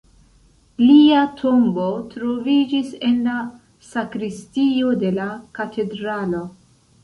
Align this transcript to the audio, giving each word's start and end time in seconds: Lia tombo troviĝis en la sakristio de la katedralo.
Lia 0.85 1.25
tombo 1.41 1.83
troviĝis 2.15 2.89
en 3.11 3.21
la 3.29 3.37
sakristio 3.93 4.99
de 5.07 5.15
la 5.23 5.29
katedralo. 5.63 6.45